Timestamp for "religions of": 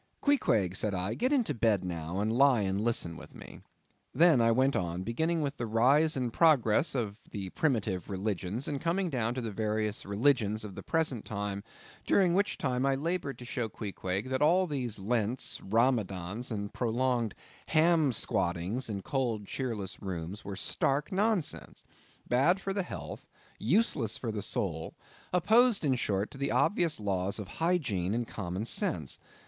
10.03-10.73